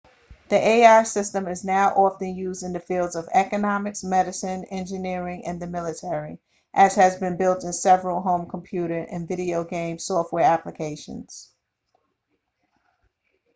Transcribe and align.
the 0.49 0.55
ai 0.55 1.03
​​system 1.03 1.47
is 1.47 1.63
now 1.63 1.91
often 1.93 2.35
used 2.35 2.63
in 2.63 2.73
the 2.73 2.79
fields 2.79 3.15
of 3.15 3.29
economics 3.35 4.03
medicine 4.03 4.63
engineering 4.71 5.45
and 5.45 5.59
the 5.59 5.67
military 5.67 6.39
as 6.73 6.95
has 6.95 7.17
been 7.19 7.37
built 7.37 7.63
in 7.63 7.71
several 7.71 8.19
home 8.19 8.49
computer 8.49 8.97
and 8.97 9.27
video 9.27 9.63
game 9.63 9.99
software 9.99 10.43
applications 10.45 11.51